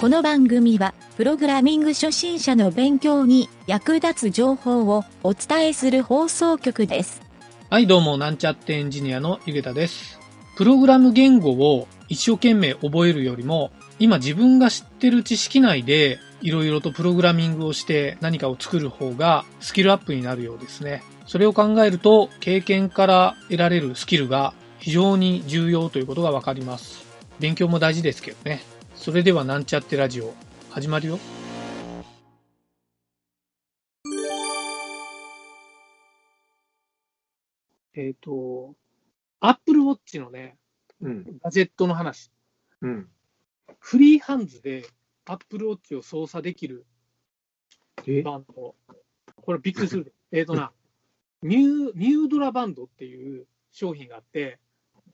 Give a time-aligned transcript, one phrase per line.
[0.00, 7.20] この番組は、プログラミング初心者の勉強に役立つ情報をお伝えする放送局です。
[7.68, 10.20] はい、どうも、なんちゃってエンジニアのゆげたです。
[10.56, 21.02] プログラム言語を一生懸命覚えるよりも、今自分が知ってる知識内で、いろいろとプログラミングをして何かを作る方がスキルアップになるようですね。
[21.26, 27.04] それを考えると、経験から得られるスキルが非常に重要ということがわかります。
[27.40, 28.77] 勉強も大事ですけどね。
[28.98, 30.34] それではなんちゃってラジオ、
[30.70, 31.18] 始まるよ。
[37.94, 38.74] えっ、と、
[39.38, 40.58] Apple Watch のね、
[41.00, 41.38] うん。
[41.42, 42.32] ガジェットの話。
[42.82, 43.08] うん。
[43.78, 44.84] フリーハンズで
[45.26, 46.84] Apple Watch を操作できる
[48.04, 48.22] え？
[48.22, 48.74] バンド。
[49.36, 50.12] これびっくりする。
[50.32, 50.72] えっとな、
[51.40, 54.58] ミュー、ミュードラバンドっていう商品があって、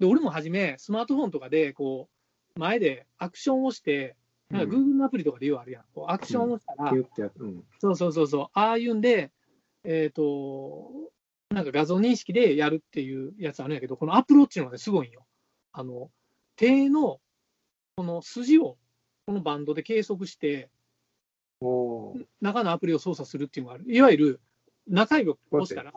[0.00, 2.17] で、俺も初めスマートフォンとかで、こう、
[2.58, 4.16] 前でアクションをして、
[4.50, 5.84] なんか Google のアプリとかでようあるやん。
[5.94, 6.90] こうアクションをしたら。
[7.78, 9.30] そうそうそうそう、ああいうんで、
[9.84, 10.90] えっ、と、
[11.50, 15.24] なんか画像認識でやるっていうやつあるんやけど、このアプローチのね、すごいんよ。
[15.72, 16.10] あの、
[16.56, 17.20] 手の、
[17.96, 18.76] この筋を、
[19.26, 20.68] このバンドで計測して、
[22.40, 23.84] 中のアプリを操作するっていうのがある。
[23.86, 24.40] いわゆる、
[24.88, 25.92] 中指を押したら、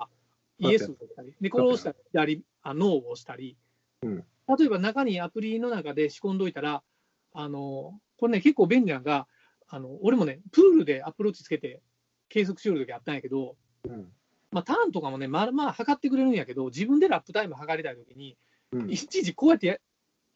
[0.59, 3.57] イエスを押したり、で、これを押したら左、あノーを押したり、
[4.03, 4.25] うん
[4.57, 6.83] 例えば中にアプリの中で仕込んどいたら、
[7.33, 9.27] あの、これね、結構便利なのが、
[9.67, 11.81] あの、俺もね、プールでアプローチつけて
[12.29, 13.55] 計測しよるときあったんやけど、
[13.87, 14.07] うん。
[14.51, 18.37] まあ、ターンとかもね、まあまあ測ってくれるんやけど、自分でラップタイム測りたいときに、
[18.73, 18.91] うん。
[18.91, 19.77] いちいちこうやってや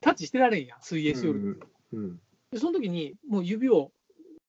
[0.01, 1.59] タッチしてられんやん、水泳しよる。
[1.93, 2.19] うん。
[2.51, 3.91] で、その時に、もう指を、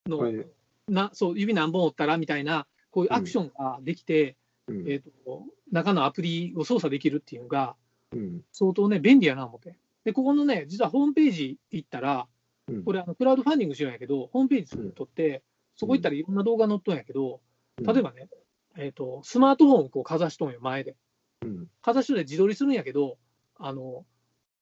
[0.07, 0.47] の、これで。
[0.89, 4.37] なそう指何本折ったらみたいな、こういうアクションができて、
[4.69, 4.81] うん。
[4.89, 7.75] えー、と中のアプリを操作できるっていうのが、
[8.13, 8.43] うん。
[8.53, 9.77] 相当ね、便利やな思って。
[10.05, 12.29] で、ここのね、実はホームページ行ったら、
[12.69, 12.85] うん。
[12.85, 15.43] これ、あのクラウドファンディングしようんやけど、ホームページ作って、
[15.75, 17.41] そこ行ったらいろんな動画載っとんやけど、
[17.79, 18.29] 例えばね、
[18.77, 20.97] えーと、スマートフォンをこうかざしとんよ、前で。
[21.43, 21.67] うん。
[21.83, 23.19] かざしとで自撮りするんやけど、
[23.57, 24.05] あの、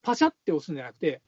[0.03, 1.23] パシャって押すんじゃなくて、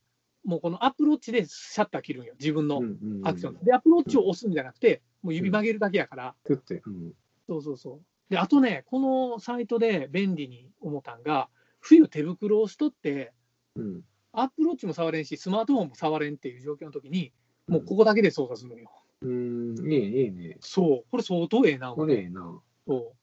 [0.45, 3.21] もうこの Apple Watchでシャッター切るんよ、自分のうん。
[3.25, 3.65] アクション。
[3.65, 6.83] で、 Apple Watchを押すんじゃなくて、もう指曲げるだけやから、って。
[6.87, 7.13] うん。
[7.49, 8.01] そうそうそう。
[8.29, 11.23] で、あとね、このサイトで便利に思ったん。
[11.23, 11.49] が、
[11.87, 13.33] 冬手袋をしとって、
[13.77, 14.03] うん。
[14.33, 17.33] アップローチも触れんし、スマートフォンも触れんっていう状況の時に、
[17.69, 18.91] もうここだけで操作するのよ。
[19.23, 19.79] うん。
[19.79, 20.57] いいね、いいね。
[20.61, 22.61] そう、これ相当ええな、これええな。
[22.87, 23.15] そ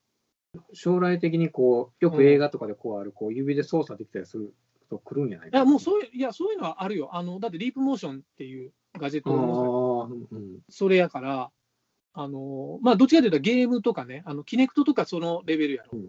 [0.72, 4.53] 将来的にこう、よく映画とかでこうある、こう、指で操作できたりする
[4.90, 7.16] と来るんじゃないういや、もうそういう、いや、そういうのはあるよ。
[7.16, 10.59] あの、だってリープモーションっていうガジェッあトの、あ、うん。
[10.69, 11.52] それやから、
[12.13, 16.00] あの、まあ、どっちかというとゲームとかね、あの、キネクトとかそのレベルやろ。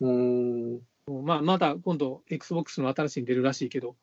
[0.00, 0.80] うん。
[1.06, 3.96] まあ、まだ今度、XBOX の新しいに出るらしいけど、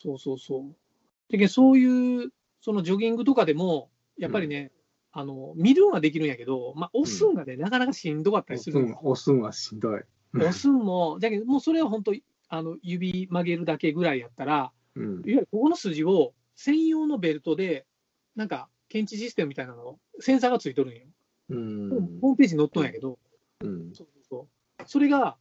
[0.00, 1.36] そうそうそう。
[1.36, 4.72] でそういう、そのジョギングとかでも、やっぱりね、
[5.12, 8.96] あの見るんはできるんやけど、まあ、押すんがね、なかなかしんどかったりする。
[9.02, 10.00] 押すんはしんどい。
[10.34, 12.14] 押すんも、だけど、もうそれは本当、
[12.48, 15.20] あの指曲げるだけぐらいやったら、うんいわ。
[15.24, 17.86] ゆるここの筋を専用のベルトで、
[18.34, 21.02] なんか検知システムみたいなの、センサーがついとるんよ。
[21.50, 21.90] うん。
[22.20, 23.18] ホームページに載っとんやけど、
[23.60, 23.94] うん。
[23.94, 24.48] そうそ
[24.78, 24.82] う。
[24.86, 25.36] それが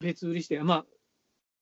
[0.00, 0.86] 別売りして、まあ、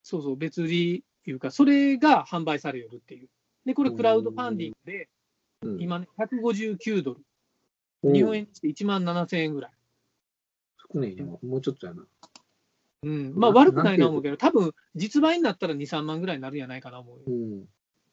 [0.03, 3.29] そうそう、別売りいうか、それが販売されるっていう。
[3.65, 5.09] で、これ、クラウドファンディングで、
[5.63, 5.81] うん。
[5.81, 9.71] 今ね、159ドル、日本円にして1万7000円ぐらい。
[10.93, 11.23] 少ないね。
[11.23, 12.05] もうちょっとやな。
[13.03, 17.65] うん、まあ、な悪くないな思うけど、多分実売になったら2、3万ぐらいになるんじゃないかな思ううん。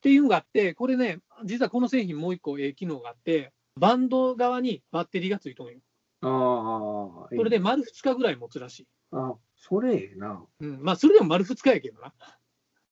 [0.02, 5.80] ていうのがあって、これね、実はこの製品、もう一個、ええ機能があって、バンド側にバッテリーがついとんよ。
[6.22, 7.30] ああ。
[7.36, 8.88] それで丸2日ぐらい持つらしい。
[9.12, 9.36] あ、
[9.68, 10.46] それええな。
[10.60, 12.14] うん、まあ、それでも丸2日やけどな。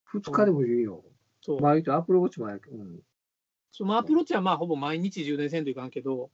[0.06, 1.04] 二日でもいいよ。
[1.40, 1.62] そう。
[1.62, 3.00] まあ、言うとアップルウォッチもやけど、うん。
[3.72, 6.32] そうまあ、アプローチはまあほぼ毎日充電せんといかんけど、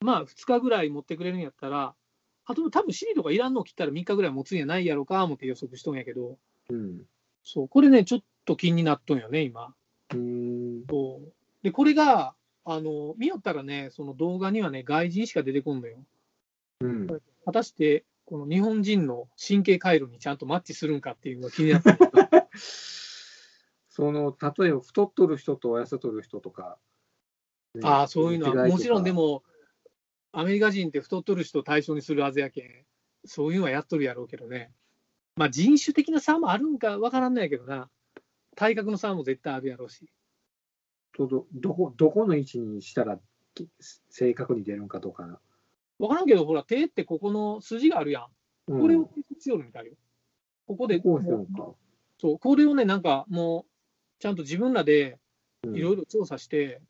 [0.00, 1.94] まあ2日ぐらい持ってくれるんやったら、
[2.46, 6.38] あと多分 CD とかいらんの切ったら3日ぐらい持つんやないやろか思って予測しとんやけど、
[6.70, 7.02] うん。
[7.42, 9.74] そう、これね、ちょっと気になっとんよね、今。
[10.12, 10.18] うー
[10.82, 10.84] ん。
[10.88, 11.32] そう
[11.62, 12.34] で、これが、
[12.64, 15.98] あの、見よったらね、その動画にはね、外人しか出てこんのよ。
[16.80, 17.06] うん。
[17.44, 21.98] 果たして、この日本人の神経回路にちゃんとマッチするんかっていうのが気になってる
[23.88, 26.78] その、例えば太っとる人と痩せとる人とか。
[27.74, 29.12] ねああ、そういうのは、もちろんで。
[29.12, 29.44] も、
[30.32, 32.86] アメリカ人って太っとる人を対象にするはずやけん、
[33.24, 34.72] そういうのはやっとるやろうけどね。
[35.36, 37.88] まあ人種的な差もあるんかわからんないけどな。
[38.56, 40.10] 体格の差も絶対あるやろうし。
[41.12, 43.20] とど、どこ、どこの位置にしたら
[43.54, 43.68] き
[44.10, 45.40] 正確に出るんかとか。
[45.98, 48.24] わからんけど、ほら、手ってここの筋があるやん。
[48.68, 49.92] うんこれを計測しよるみたいよ。
[50.66, 51.68] ここで、こうするんか。
[52.18, 53.70] そう、これをね、なんかもう、
[54.18, 55.18] ちゃんと自分らで
[55.66, 56.80] うんいろいろ調査して、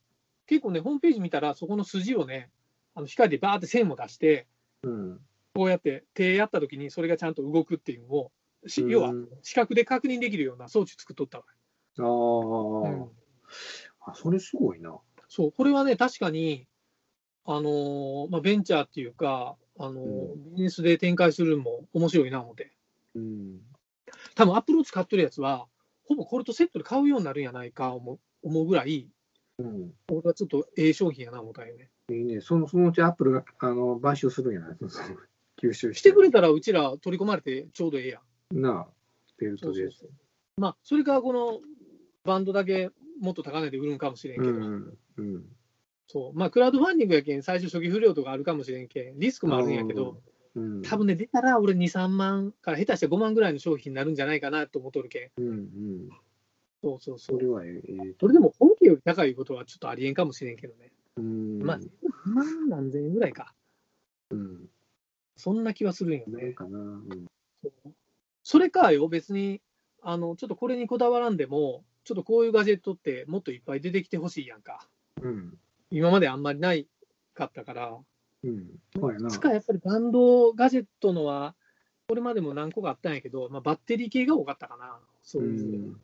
[0.46, 2.50] 結構ね、ホームページ見たら、そこの筋をね、
[2.94, 4.46] あの光でバーって線も出して、
[4.82, 5.20] うん。
[5.54, 8.32] こうやって手やった時にそれがちゃんと動くっていうのを、
[8.88, 9.12] 要は
[9.42, 11.44] 視覚で確認できるような装置作っとったわ、
[11.98, 13.08] ああ、うん
[14.00, 14.98] あ、それすごいな。
[15.28, 16.66] そう、これはね、確かに、
[17.46, 20.02] あのーまあ、ベンチャーっていうか、あの
[20.52, 22.72] ビジネスで展開するのも面白いな思って。
[23.14, 23.60] うん。
[24.34, 25.66] 多分アップルを使ってるやつは、
[26.06, 29.08] ほぼこれとセットで買うようになるんやないか思う思うぐらい、
[29.58, 29.92] うん。
[30.10, 31.90] 俺はちょっとええ商品やな思ったんよね。
[32.10, 32.40] いいね。
[32.40, 34.76] そのそのうちアップルがあの買収するんやない？
[34.78, 35.16] その
[35.62, 38.20] 吸収してくれたらうちら取り込まれてちょうどええや
[38.52, 38.60] ん。
[38.60, 38.92] なあ、
[39.38, 39.90] ベルトで。
[39.90, 40.10] そう
[40.56, 41.60] まあ、それからこの
[42.24, 42.90] バンドだけ
[43.20, 44.98] もっと高値で売るんかもしれんけど、うん。
[45.16, 45.44] うん。
[46.06, 50.18] そうまあ、クラウドファンディングやけん、最初初期不良とかあるかもしれんけん、リスクもあるんやけど、
[50.54, 50.82] うん。
[50.82, 55.30] 多分ね、出たら俺2、3万から下手して5万ぐらいの商品になるんじゃないかなと思っとるけん。
[55.38, 55.48] うん。
[55.48, 56.08] うん。
[56.82, 57.26] そうそうそ。
[57.32, 58.14] そうれはええ。
[58.20, 60.92] それでも本家より高いことはちょっとありえんかもしれんけどね。
[61.16, 61.58] うん。
[61.62, 61.78] まあ、
[62.24, 63.54] まあ何千円ぐらいか。
[64.30, 64.68] うん。
[65.36, 66.52] そんな気はするんよね。
[66.52, 66.78] かな。
[66.78, 67.26] うん。
[67.62, 67.92] そう
[68.42, 69.62] それかよ、別に、
[70.02, 74.86] あの、ちょっとこれにこだわらんでも、ちょっとこういうガジェットってもっといっぱい出てきてほしいやんか。
[75.22, 75.58] うん。
[75.94, 76.88] 今まであんまりない
[77.34, 77.96] かったから。
[78.42, 78.66] うん。
[78.94, 79.30] そうやな。
[79.30, 81.54] つかやっぱりバンドガジェットのは、
[82.08, 84.98] これまでも何個かあったんやけど、まあ、バッテリー系が多かったかな。
[85.22, 85.90] そうういう。
[85.90, 86.00] ん。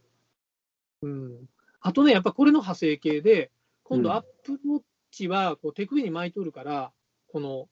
[1.03, 1.49] うん。
[1.81, 3.51] あとね、やっぱこれの派生系で、
[3.83, 6.93] 今うん度アップルウォッチはこう手首に巻いとるから、
[7.33, 7.69] この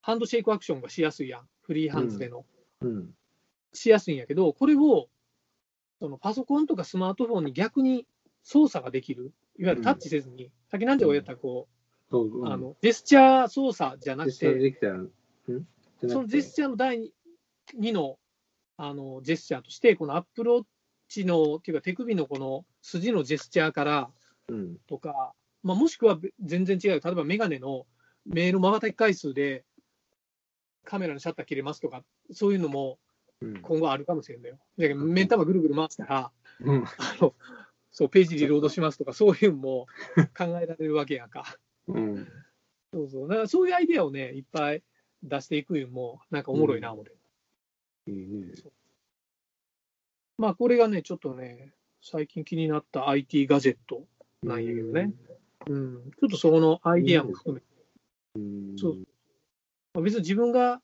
[0.00, 1.48] ハンドシェイクアクションがしやすいやん。
[1.60, 2.46] フリーハンズでの。
[2.80, 3.14] うん。
[3.74, 5.08] しやすいんやけど、これを
[6.00, 8.06] そのパソコンとかスマートフォンに逆に
[8.42, 9.32] 操作ができる。
[9.58, 11.68] いわゆるタッチせずに、さっきなんておやったらこ
[12.10, 12.26] そう。
[12.26, 14.38] う、うんあ、の、ジェスチャー操作じゃなくて、
[16.00, 17.12] そのジェスチャーの第
[17.78, 18.18] 2の
[18.80, 20.64] あのジェスチャーとして、このアップルウォッ
[21.08, 24.10] チの、っていうか手首のこの筋のジェスチャーから
[24.48, 24.76] うん。
[24.86, 27.86] とか、まあ、もしくはべ全然違う、例えばメガネの
[28.24, 29.64] メール瞬き回数で
[30.84, 32.98] カメラのシャッター切れますとか、そういうのも
[33.40, 33.62] うん。
[33.62, 34.58] 今後あるかもしれないよ。
[34.78, 36.84] だけど目ん玉ぐるぐる回したら、うん。
[36.84, 37.34] あの
[37.90, 39.86] そうページリロードしますとか、そういうのも
[40.36, 41.58] 考えられるわけやんか。
[41.88, 42.28] うん。
[42.92, 43.28] そうそう。
[43.28, 44.82] だからそういうアイデアをね、いっぱい
[45.22, 47.12] 出していくのも、なんかおもろいな、思って。
[48.10, 48.52] いいね。
[50.38, 54.06] まあ、これがね、ちょっとね、最近気になった IT ガジェット
[54.42, 55.12] なんやけどね。
[55.66, 56.10] うん。
[56.12, 57.66] ちょっとそこのアイデアも含めて、
[58.36, 58.78] うん。
[58.78, 58.98] そう
[59.94, 60.80] まあ別に自分が、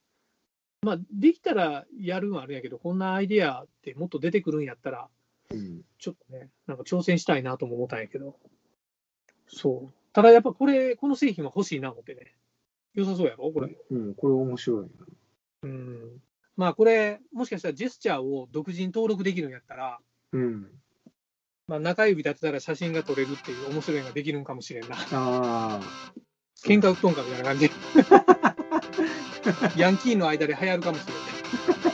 [0.83, 5.09] まあ、できたらやるんはあるんやけど、こんなアイデアってもっと出てくるんやったら、
[5.55, 5.83] うん。
[5.99, 8.37] ちょっとね、なんか挑戦したいなとも思ったんやけど。
[9.47, 9.95] そう。
[10.13, 12.35] ただやっぱこれ、この製品は欲しいな思ってね。
[12.95, 13.51] 良さそうやろ？
[13.51, 13.77] これ。
[13.91, 14.15] うん。
[14.15, 14.89] これ面白いな。
[15.63, 16.21] うん。
[16.57, 19.99] まあこれ、もしかしたらジェスチャーを独自に登録できるんやったら、
[20.33, 20.69] うん。
[21.67, 24.97] まあ中指立てたら写真が撮れるっていう面白いのができるんかもしれんな。
[24.97, 25.81] ああ。
[26.65, 27.71] 喧嘩売っとんかみたいな感じ。
[29.77, 31.94] ヤンキーの間で流行るかもしれない。